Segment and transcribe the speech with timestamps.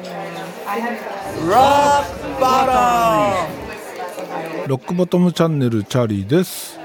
[0.00, 0.06] ラ
[2.04, 3.44] ッバ
[4.66, 6.78] ロックボトムチャンネルチャーリーです。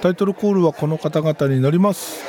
[0.00, 2.22] タイトルコールはこの方々になります。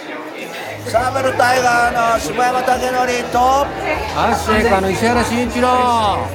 [0.88, 3.66] サーベルタイガーの柴山武則とア
[4.34, 6.28] ッシェイカーの石原慎一郎。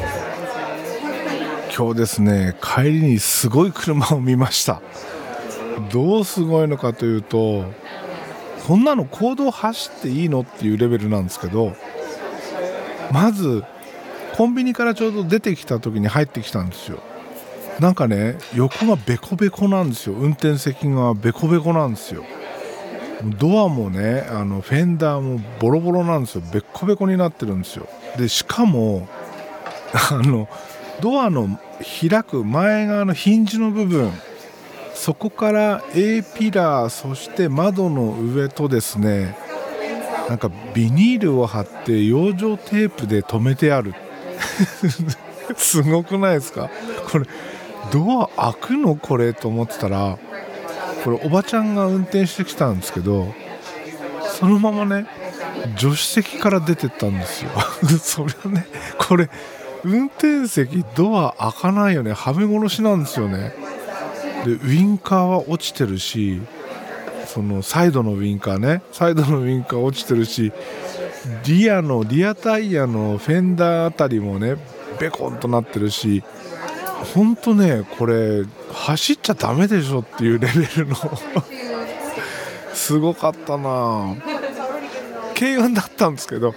[1.76, 4.80] 今日ですね帰りにすごい車を見ました。
[5.92, 7.66] どうすごいのかというと
[8.66, 11.72] こんなの公道走っていいのっていうレベルなんですけど
[13.12, 13.64] まず
[14.38, 17.00] コンビニからちょうど出てきた時に入ってきたんですよ。
[17.80, 20.14] なんかね横がベコベコなんですよ。
[20.14, 22.22] 運転席がベコベコなんですよ。
[23.40, 26.42] ドアもねあのフェンダーもボロボロなんですよ。
[26.52, 27.88] ベッコベコになってるんですよ。
[28.16, 29.08] でしかも
[30.12, 30.48] あの
[31.00, 31.58] ドアの
[32.08, 34.12] 開く前側のヒンジの部分
[34.94, 39.36] そこから A ピラーそして窓の上とですね
[40.28, 43.94] なんかビニールを貼って養生テープで留めてある。
[45.56, 46.70] すごくないですか？
[47.10, 47.26] これ
[47.90, 48.96] ドア開くの？
[48.96, 50.18] これと思ってたら
[51.04, 53.32] これおばちゃんが運転してきたんですけど
[54.38, 55.06] そのままね
[55.76, 57.50] 助手席から出てったんですよ。
[58.00, 58.66] それはね
[58.98, 59.30] これ
[59.84, 62.12] 運転席ドア開かないよね。
[62.12, 63.54] はめ殺しなんですよね。
[64.44, 66.40] でウインカーは落ちてるし
[67.26, 68.82] そのサイドのウインカーね。
[68.92, 70.52] サイドのウインカー落ちてるし
[71.44, 74.56] リアのリアタイヤのフェンダーあたりもね
[74.98, 76.22] ベコンとなってるし
[77.14, 80.96] 本当ねこれ走っちゃダメでしょっていうレベルの
[82.74, 84.16] すごかったな。
[85.38, 86.52] 軽運だったんですけど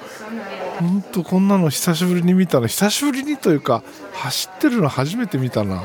[0.80, 5.84] 本当こんなの久しぶりに見たの久しぶりにというか走ってるの初めて見たな。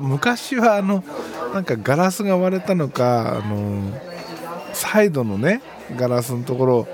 [0.00, 1.02] 昔はあの
[1.54, 3.82] なんかガラスが割れたのかあの
[4.78, 5.60] サイドのね
[5.96, 6.88] ガラスのところ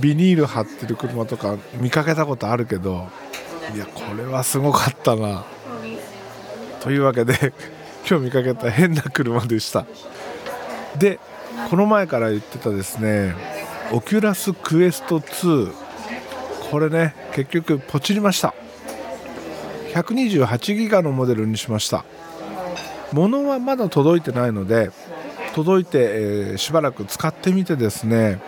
[0.00, 3.08] ビニール貼ってる車とか見かけたことあるけど
[3.74, 5.44] いやこれはすごかったな。
[6.80, 7.54] というわけで
[8.08, 9.86] 今日見かけた変な車でした。
[10.98, 11.18] で
[11.70, 13.34] この前から言ってたですね
[13.92, 15.72] オキュラスクエスト2
[16.70, 18.52] これね結局ポチりました。
[19.94, 22.04] 128ギガのモデルにしました。
[23.12, 24.90] 物はまだ届いてないので
[25.56, 28.42] 届いて、えー、しばらく使ってみてですね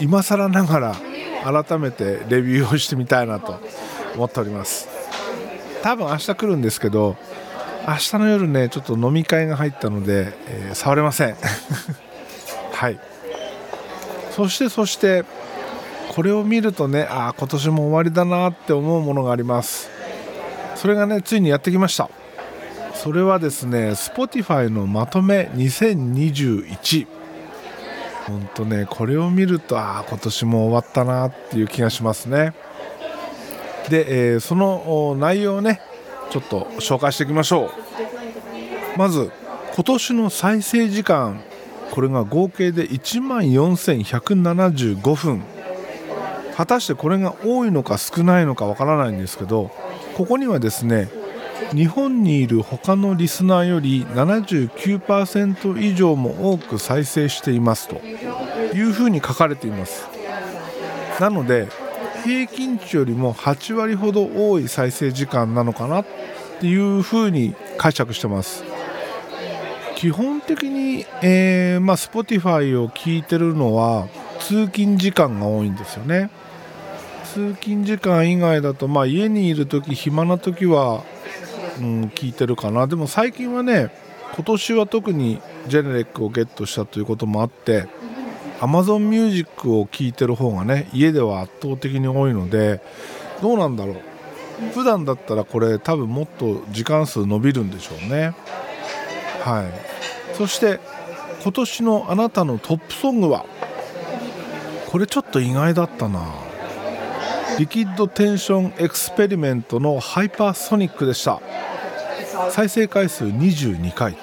[0.00, 0.96] 今更ながら
[1.64, 3.60] 改めてレビューをしてみたいなと
[4.16, 4.88] 思っております。
[5.84, 7.16] 多分明日来るんですけど
[7.86, 11.36] 明日の夜ねちょっと飲み会が入ったので、えー、触れません。
[12.74, 12.98] はい。
[14.32, 15.24] そしてそして
[16.08, 19.88] これを見るとねああ今年も終わりだなって思うものがあります。
[20.74, 22.10] それがねついにやってきました。
[23.02, 27.06] それはですね Spotify のまとめ2021
[28.26, 32.52] 本当ねこれを見るとああ今年も終わったなっていう気がしますね。
[33.88, 35.80] で、えー、その内容をね
[36.28, 37.70] ちょっと紹介していきましょ
[38.96, 38.98] う。
[38.98, 39.32] まず
[39.74, 41.40] 今年の再生時間
[41.92, 45.42] これが合計で1万4175分。
[46.54, 49.70] 果たしてこれが多いのか少ないのかわからないんですけど
[50.18, 51.08] ここにはですね
[51.74, 57.96] 日本にいる他のリスナーより79%以上も多く再生していますと
[58.74, 60.08] いうふうに書かれています
[61.20, 61.68] なので
[62.24, 66.06] 平均値よりも8割ほど多い再生時間なのかなっ
[66.60, 68.64] ていうふうに解釈してます
[70.00, 74.08] 基本的に、えーまあ、Spotify を聞いてるのは
[74.40, 76.30] 通勤時間が多いんですよね。
[77.24, 81.04] 通勤時間以外だと、まあ、家にいる時暇な時は、
[81.80, 82.86] うん、聞いてるかな。
[82.86, 83.90] でも最近はね
[84.34, 87.88] 今年は特にジェネレックをゲットしたということもあって
[88.60, 92.80] Amazon Music を聴いてる方がね家では圧倒的に多いので
[93.42, 93.96] どうなんだろう。
[94.74, 98.34] 普段だったらこれ多分もっと時間数伸びるんでしょうね。
[99.42, 100.36] はい。
[100.36, 100.80] そして
[101.42, 103.46] 今年のあなたのトップソングは
[104.90, 106.34] これちょっと意外だったな。
[107.58, 111.40] リキッドテンションエクスペリメントのハイパーソニックでした。
[112.50, 114.14] 再生回数22回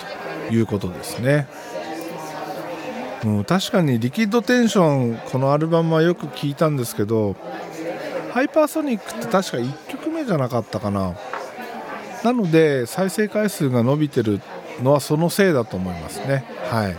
[0.50, 1.48] ということですね。
[3.24, 7.36] うん、確かにリキッドテンションこのアルバムはよく聞いたんですけど
[8.32, 11.16] ハイパーソニックって確か1曲目じゃなかったかな。
[12.24, 14.42] なので再生回数が伸びてる
[14.82, 16.46] のはそのせいだと思いますね。
[16.70, 16.96] はい。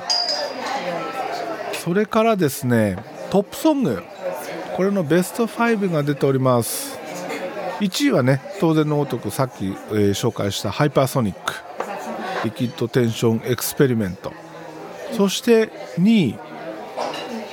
[1.75, 2.97] それからですね
[3.31, 4.03] トップソング。
[4.77, 6.98] これのベスト5が出ております。
[7.81, 11.55] 1位はね当然のごとくさっき、えー、紹介したハイパーソニック。
[12.45, 14.33] リキッドテンションエクスペリメント。
[15.13, 16.39] そして2位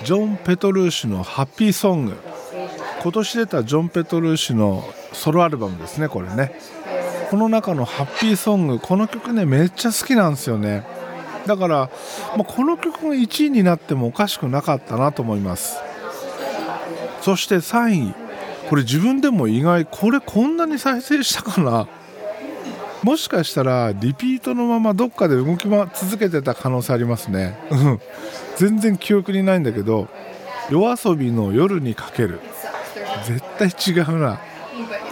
[0.04, 2.18] ジョン・ペトルーシュの「ハッピーソング」
[3.02, 4.84] 今年出たジョン・ペトルーシの
[5.14, 6.60] ソロアルバムですねこれね。
[7.30, 10.86] この中の「ハッピーソング」この曲ねめっちゃ好きなんですよね。
[11.48, 11.90] だから、
[12.36, 15.78] まあ、この曲が1位になってもおかしくなかったなと思います。
[17.22, 18.25] そして3位
[18.70, 21.88] これ自分でも意外これこんなに再生したかな？
[23.04, 27.58] もしかしたらリピートのままどっかで動き続けてた可能性ありますね。
[28.58, 30.08] 全然記憶にないんだけど
[30.72, 32.40] YOASOBIの夜に駆ける。
[33.26, 34.40] 絶対違うな。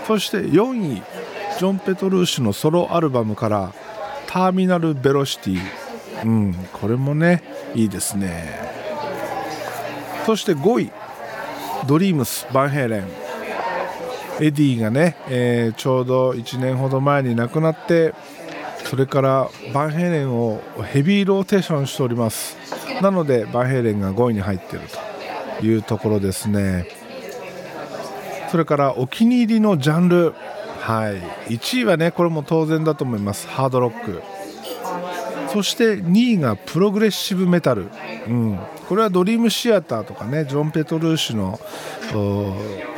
[0.07, 1.01] そして4位
[1.59, 3.71] ジョン・ペトルーシュのソロアルバムから
[4.27, 5.61] 「ターミナル・ベロシティ」
[6.25, 7.44] うんこれもね
[7.75, 8.59] いいですね。
[10.25, 10.91] そして5位
[11.85, 13.23] ドリームスバンヘイレン。
[14.39, 18.13] エディがね、えーちょうど1年ほど前に亡くなって
[18.85, 22.57] それからバンヘイレンをヘビーローテーションしております。
[23.01, 24.88] なのでバンヘイレンが5位に入っている
[25.59, 26.85] というところですね。
[28.51, 30.33] それからお気に入りのジャンル。
[30.79, 31.53] はい。
[31.53, 33.47] 1位はねこれも当然だと思います。
[33.47, 34.21] ハードロック。
[35.53, 37.91] そして2位がプログレッシブメタル、
[38.27, 38.59] うん、
[38.89, 41.59] これはドリームシアターとかねジョン・ペトルーシュの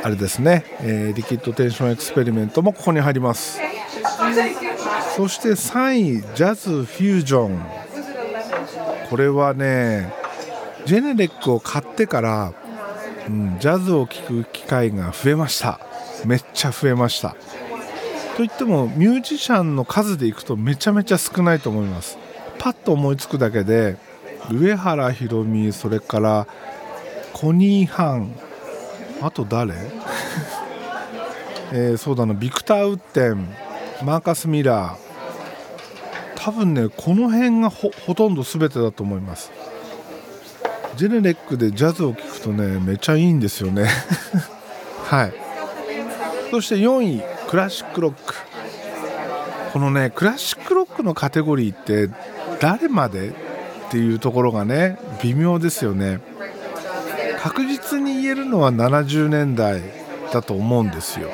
[0.02, 3.60] あれですね、えーリキッドテンションエクスペリメントもここに入ります。
[5.16, 7.60] そして3位ジャズフュージョン。
[9.10, 10.12] これはね
[10.86, 12.54] ジェネレックを買ってから、
[13.28, 15.78] うん、ジャズを聴く機会が増えました。
[16.24, 17.36] めっちゃ増えました。
[18.38, 22.18] といってもミュージシャンの数でいくとめちゃめちゃ少ないと思います。
[22.66, 23.96] パッと思いつくだけで
[24.50, 26.48] 上原ひろみそれから
[27.32, 28.34] コニー・ハン
[29.22, 29.72] あと誰？
[31.72, 33.54] えーそうだなビクター・ウッテン
[34.02, 34.98] マーカス・ミラー。
[36.34, 39.52] 多分ねこの辺がほとんど全てだと思います。
[40.96, 43.88] ジェネレックでジャズを聴くとねめちゃいいんですよね。
[45.06, 45.32] はい。
[46.50, 48.34] そして4位クラシックロック。
[49.72, 52.10] このねクラシックロックのカテゴリーって
[52.60, 53.32] 誰までっ
[53.90, 56.20] ていうところがね微妙ですよね。
[57.42, 59.82] 確実に言えるのは70年代
[60.32, 61.30] だと思うんですよ。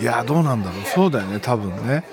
[0.00, 0.84] いやどうなんだろう。
[0.84, 2.04] そうだよね多分ね。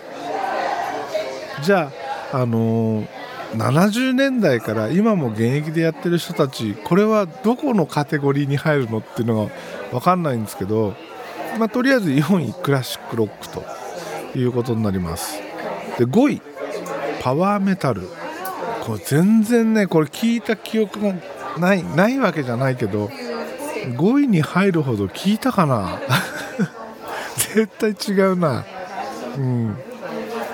[1.63, 1.91] じゃ
[2.31, 3.07] ああのー
[3.53, 9.51] 70年代から今も現役でやってる人たちこれはどこのカテゴリーに入るのっていうのが
[9.91, 10.95] 分かんないんですけど、
[11.57, 13.63] まあ、とりあえず4位クラシックロックと
[14.37, 15.39] いうことになります。
[15.97, 16.41] で5位。
[17.21, 18.01] パワーメタル。
[18.85, 21.13] これ全然ねこれ聞いた記憶が
[21.57, 23.09] ないないわけじゃないけど
[23.95, 25.99] 5位に入るほど聞いたかな。
[27.53, 28.65] 絶対違うな。
[29.37, 29.77] うん。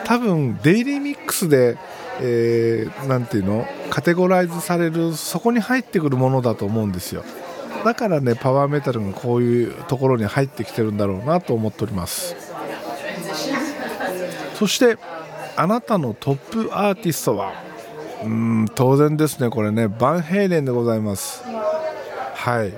[0.04, 1.78] 多分デイリーミックスで、
[2.22, 3.68] えーていうの？
[3.90, 7.24] カテゴライズされるそこに入ってくるものだと思うんですよ。
[7.84, 12.36] だからねパワーメタルがこういうところに入ってきてるんだろうなと思っております。
[14.56, 14.98] そして
[15.56, 17.54] あなたのトップアーティストは？
[18.24, 19.88] うん当然ですねこれね。
[19.88, 21.44] バンヘイレンでございます。
[22.34, 22.74] はい。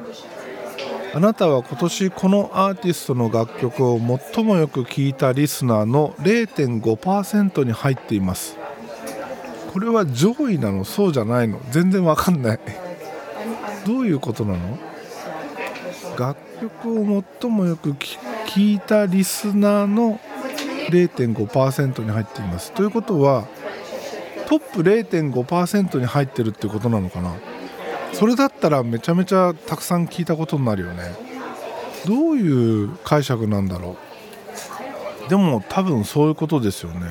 [1.14, 4.00] あなたは今年このアーティストの楽曲を
[4.34, 8.58] 最もよく聴いたリスナーの0.5%に入っています。
[9.72, 10.84] これは上位なの？
[10.84, 11.62] そうじゃないの？
[11.72, 12.60] 全然わかんない。
[13.86, 14.78] どういうことなの？
[16.18, 18.06] 楽曲を最もよく聴
[18.58, 20.20] いたリスナーの
[20.90, 22.72] 0.5%に入っています。
[22.72, 23.46] ということは
[24.48, 27.34] トップ0.5%に入ってるってことなのかな。
[28.14, 31.16] それだったらめちゃめちゃたくさん聞いたことになるよね。
[32.06, 33.98] どういう解釈なんだろ
[35.28, 35.30] う。
[35.30, 37.08] でも多分そういうことですよね。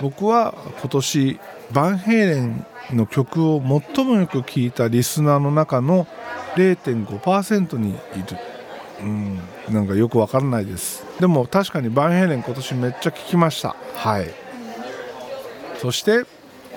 [0.00, 1.40] 僕は今年
[1.72, 3.62] バンヘイレンの曲を
[3.94, 6.06] 最もよく聴いたリスナーの中の
[6.56, 7.98] 0.5%にいる。
[9.00, 9.38] うん。
[9.70, 11.03] なんかよくわからないです。
[11.20, 13.76] でも確かにバンヘイレン今年めっちゃ聴きました。
[13.94, 14.30] はい。
[15.78, 16.24] そして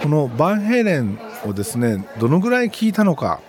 [0.02, 3.40] このバンヘイレンをですねどのぐらい聞いたのか。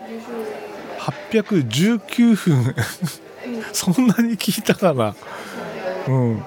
[0.99, 2.75] 819分。
[3.73, 5.15] そんなに聞いたかな。
[6.07, 6.45] うん。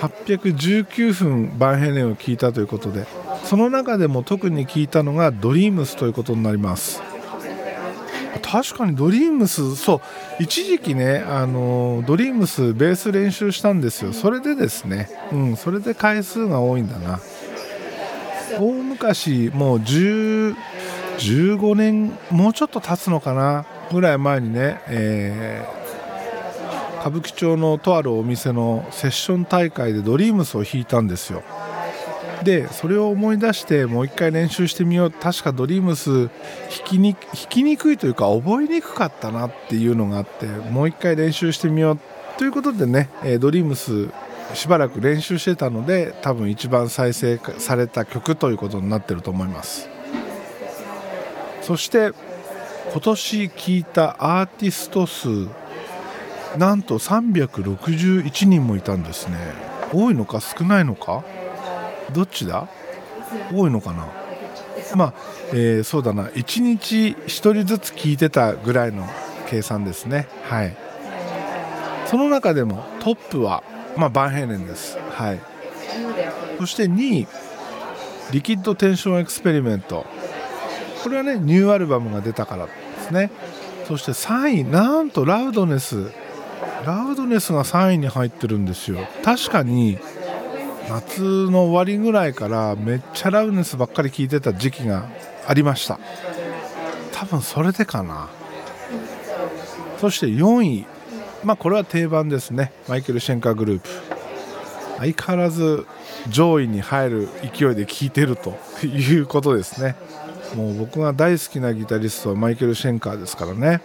[0.00, 3.06] 819分バンヘイレンを聞いたということで。
[3.44, 7.02] その中でも特に聞いたのがドリームスということになります
[8.50, 9.96] 確かにドリームスそ
[10.38, 14.12] う一時期ねあのドリームスベース練習したんですよ。
[14.12, 17.20] それでですねうんそれで回数が多いんだな。
[18.58, 20.56] 大昔もう10
[21.18, 25.78] 15年もうちょっと経つのかなぐらい前にね、えー
[27.00, 31.42] 歌舞伎町のとあるお店のセッション大会でドリームスを弾いたんですよ。
[32.48, 35.10] でそれを思い出してもう一回練習してみよう。
[35.10, 36.30] 確かドリームス弾
[36.86, 41.98] きに弾きにくいというか覚えにくかったなっていうのがあってもう一回練習してみよう。
[42.38, 44.08] ということでねドリームス
[44.54, 49.90] しばらく練習してたので多分一番再生された曲ということになってると思います。
[51.60, 52.12] そして
[52.92, 55.48] 今年聴いたアーティスト数
[56.56, 59.36] なんと361人もいたんですね。
[59.92, 61.22] 多いのか少ないのか？
[62.12, 62.68] どっちだ？
[63.52, 64.06] 多いのかな？
[64.96, 65.14] まあ、
[65.50, 66.28] えー、そうだな。
[66.28, 69.06] 1日1人ずつ聞いてたぐらいの
[69.46, 70.28] 計算ですね。
[70.44, 70.76] はい。
[72.06, 73.62] その中でもトップは、
[73.96, 74.98] まあ、バンヘイレンです。
[75.10, 75.40] はい。
[76.58, 77.26] そして2位
[78.32, 80.06] リキッドテンションエクスペリメント。
[81.02, 83.30] これはねニューアルバムが出たからですね。
[83.86, 86.10] そして3位なんとラウドネス。
[86.86, 88.98] ラウドネスが3位に入ってるんですよ。
[89.24, 89.98] 確かに
[90.88, 95.08] 夏の終わりぐらいからめっちゃラウネスばっかり聞いてた時期が
[95.46, 95.98] ありました。
[97.12, 98.28] 多分それでかな。
[99.98, 100.86] そして4位。
[101.44, 102.72] まあこれは定番ですね。
[102.88, 103.88] マイケル・シェンカーグループ。
[104.98, 105.86] 相変わらず
[106.28, 108.56] 上位に入る勢いで聴いてると。
[108.84, 109.96] いうことですね。
[110.56, 113.80] もう僕が大好きなギタリストはマイケル・シェンカーですからね。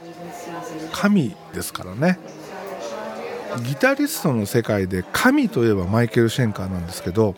[0.91, 2.19] 神ですからね。
[3.61, 7.35] ギタリストの世界で神といえばマイケル・シェンカーなんですけど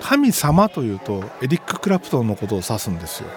[0.00, 3.28] 神様というとエリック・クラプトンのことを指すんですよ。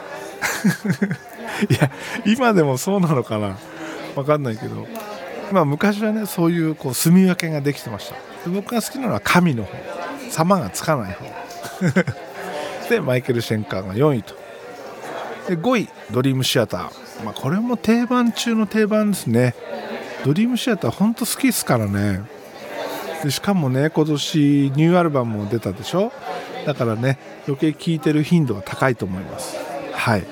[1.70, 1.92] いや
[2.26, 3.58] 今でもそうなのかな？
[4.16, 4.88] 分かんないけど、
[5.52, 8.16] まあ、昔はねそういうこう住み分けができてました。
[8.50, 9.72] 僕が好きなのは神の方。
[10.30, 11.26] 様がつかない方。
[12.90, 14.36] でマイケル・シェンカーが4位と。
[15.48, 19.56] で5位ドリームシアター、まあ、これも定番中の定番ですね。
[20.24, 22.22] ドリームシアター本当好きですからね。
[23.24, 24.38] でしかもね今年
[24.76, 26.12] ニューアルバムも出たでしょ？
[26.66, 29.58] だからね余計聴いてる頻度が高いと思います。
[29.94, 30.26] はい。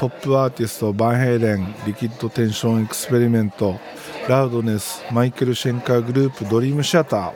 [0.00, 3.78] トップアーティストバンヘイレンリキッドテンションエクスペリメント
[4.28, 7.32] ラウドネスマイケル・シェンカーグループドリームシアター。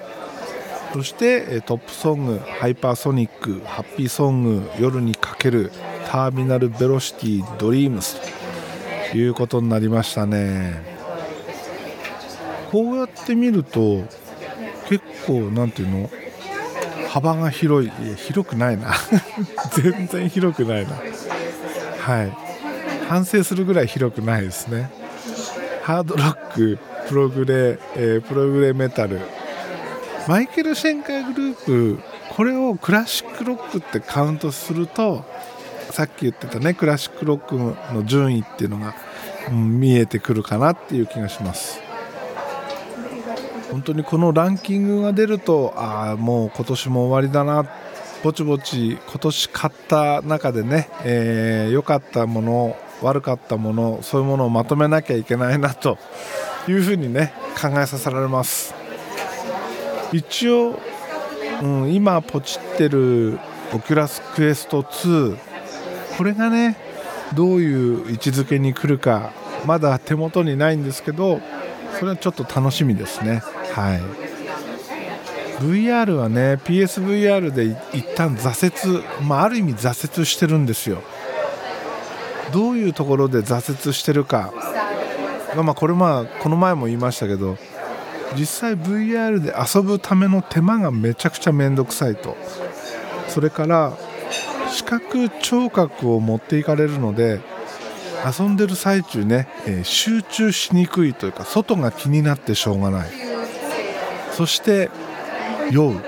[0.93, 5.71] そしてトップソングハイパーソニックハッピーソング夜に駆ける
[6.09, 8.17] ターミナルベロシティドリームス。
[9.13, 10.96] ということになりましたね。
[12.71, 14.05] こうやって見ると
[14.89, 16.11] 結構なんていうの
[17.09, 18.95] 幅が広いいや広くないな。
[19.73, 20.97] 全然広くないな。
[22.01, 22.37] はい。
[23.09, 24.91] 反省するぐらい広くないですね。
[25.83, 29.21] ハードロックプログレ、えー、プログレメタル。
[30.29, 35.25] マイケル・シェンカーグループこれをクラシックロックってカウントすると
[35.91, 37.55] さっき言ってたねクラシックロック
[37.95, 38.95] の順位っていうのが、
[39.51, 41.86] うん、見えてくるかなっていう気がします。
[43.77, 47.69] 本当にこのランキングが出るとああもう今年も終わりだな。
[48.25, 55.99] ぼちぼち今年買った中でね良、えー、かったもの悪かったものそういうものをまとめなきゃいけないなと
[56.67, 58.75] いうふうにね考えさせられます。
[60.11, 60.81] 一応、
[61.63, 63.39] うん、今ポチってる
[63.75, 65.37] オキュラスクエスト2
[66.17, 66.79] これがね
[67.35, 69.33] どういう位置づけに来るか
[69.67, 71.43] まだ手元にないんですけど
[71.99, 73.43] それはちょっと楽しみですね。
[73.77, 74.01] はい。
[75.61, 81.03] VR はね PSVR で一旦挫折、まあ、ある意味挫折してるんですよ。
[82.53, 84.53] どういうところで挫折してるか、
[85.57, 87.59] まあ、これまあこの前も言いましたけど
[88.39, 92.37] 実際 VR で遊ぶための手間がめちゃくちゃ面倒くさいと。
[93.29, 93.93] それから
[94.71, 97.41] 視覚聴覚を持っていかれるので
[98.25, 103.26] 遊んでる最中ね、えー、集中しにくいというか外が気になってしょうがない。
[104.37, 104.91] そして
[105.71, 105.95] 酔う。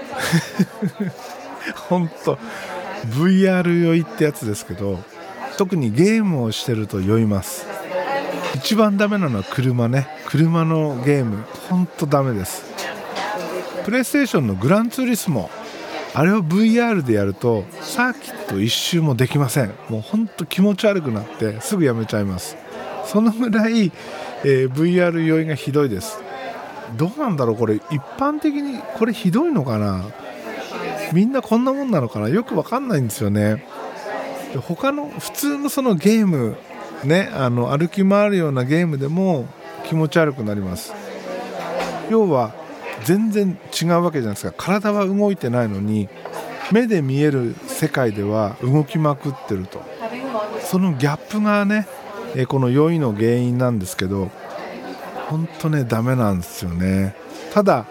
[1.89, 2.39] 本当
[3.07, 4.99] VR 酔いってやつですけど
[5.57, 7.67] 特にゲームをしてると酔います。
[8.55, 10.09] 一番ダメなのは車ね。
[10.27, 11.45] 車のゲーム。
[11.71, 12.65] 本当ダメです。
[13.85, 15.49] プレイステーションのグランツーリスモ。
[16.15, 19.73] あれを VR でやるとサーキット一周もできません。
[19.89, 22.59] もうほんと気持ち悪くなってすぐやめちゃいます。
[23.07, 23.91] そのぐらい、
[24.45, 26.28] えー、VR 酔いがひどいです。
[26.97, 27.77] どうなんだろうこれ。
[27.77, 30.05] 一般的にこれひどいのかな。
[31.13, 32.29] みんなこんなもんなのかな。
[32.29, 33.65] よくわかんないんですよね。
[34.67, 36.57] 他の普通のそのゲーム
[37.05, 39.47] ねあの歩き回るようなゲームでも
[39.85, 40.95] 気持ち悪くなります。
[42.11, 42.55] 要は
[43.05, 44.55] 全然違うわけじゃないですか。
[44.57, 46.09] 体は動いてないのに
[46.73, 49.83] 目で見える世界では動きまくってると。
[50.63, 51.87] そのギャップがね
[52.49, 54.31] この酔いの原因なんですけど
[55.29, 57.15] 本当ねダメなんですよね。
[57.53, 57.87] ただ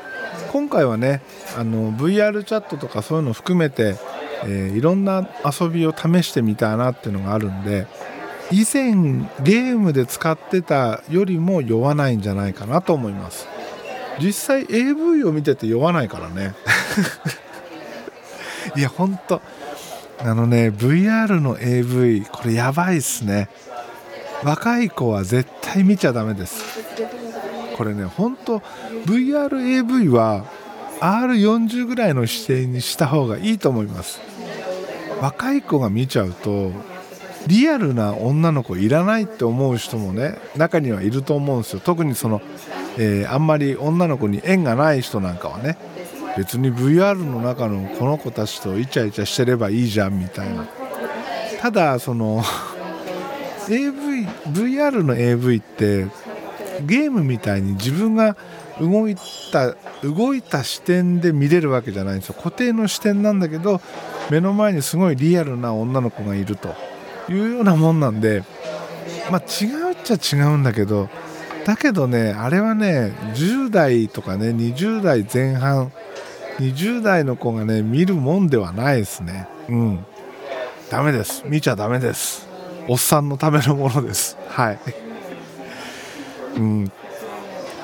[0.51, 1.21] 今回はね
[1.57, 3.95] あの VR チャットとかそういうの含めて
[4.43, 7.87] えーいろんな遊びを試してみたいなっていうのがあるんで
[8.51, 8.93] 以前
[9.43, 13.47] ゲームで使ってたよりも酔わないんじゃないかなと思います。
[14.19, 16.53] 実際 AV を見てて酔わないからね。
[18.75, 19.41] いやほんと
[20.19, 23.49] あのね VR の AV これやばいっすね。
[24.43, 26.76] 若い子は絶対見ちゃダメです。
[27.77, 28.59] これねほんと
[29.05, 30.45] VRAV は
[30.99, 34.19] R40 ぐらいの姿勢にした方がいいと思います。
[35.21, 36.71] 若い子が見ちゃうと
[37.47, 41.79] リアルな女の子いらないって思う人もね中にはいると思うんですよ。
[41.79, 42.41] 特にその、
[42.97, 45.77] えーあんまり女の子に縁がない人なんかはね
[46.35, 50.67] 別に VR の中のこの子たちとイチャイチャしてればいいじゃんみたいな。
[51.61, 52.43] ただその
[53.69, 56.05] AV VR の AV って
[56.85, 58.35] ゲームみたいに自分が
[58.79, 59.15] 動い
[59.51, 62.35] た動いた視点で見れるわけじゃないんですよ。
[62.35, 63.81] 固定の視点なんだけど
[64.29, 66.75] 目の前にすごいリアルな女の子がいると
[67.29, 68.43] いうようなもんなんで
[69.31, 71.09] まあ違うっちゃ違うんだけど
[71.65, 75.91] だけどねあれはね10代とかね20代前半
[76.59, 79.47] 20代の子がね見るもんではないですね。
[79.69, 80.05] うん。
[80.89, 81.43] ダメです。
[81.45, 82.47] 見ちゃダメです。
[82.87, 84.37] おっさんのためのものです。
[84.47, 84.79] はい。
[86.57, 86.91] うん。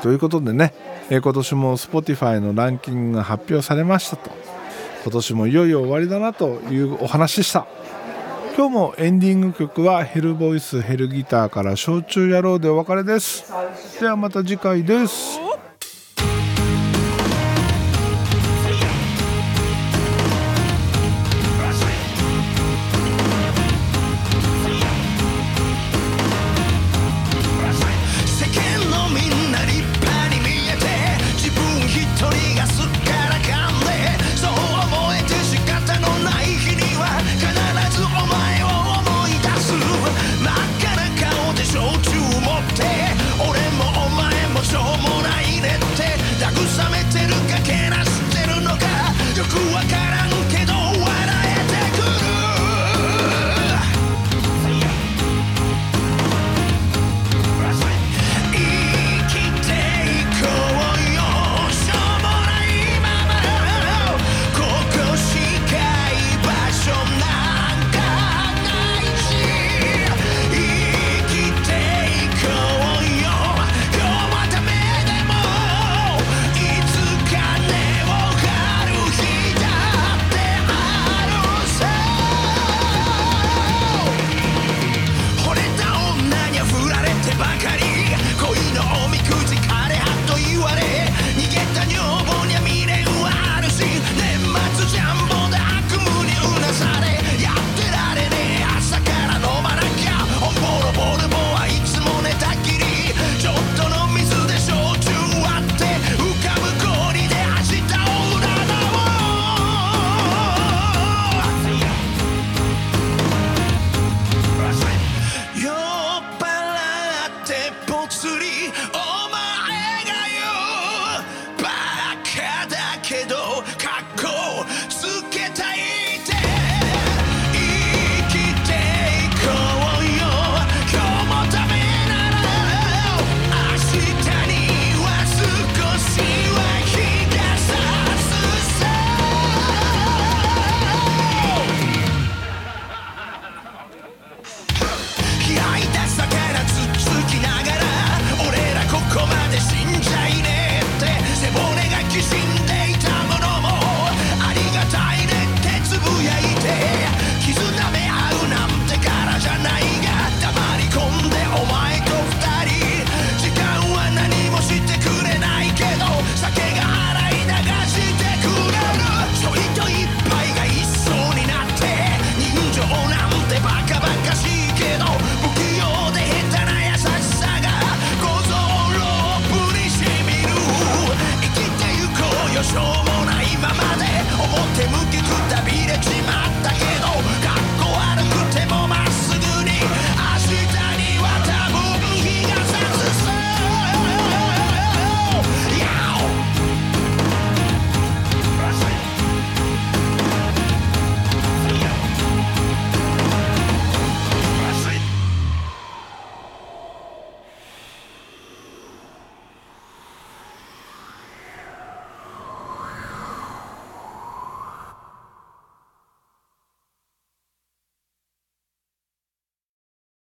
[0.02, 0.74] ということでね、
[1.10, 4.32] えー今年も Spotify のランキングが発表されましたと。
[5.04, 7.68] 今年もいよいよ終わりだなというお話でした。
[8.56, 13.52] 今日もエンディング曲はヘルボイスヘルギターから焼酎野郎でお別れです。
[14.00, 15.40] ではまた次回です。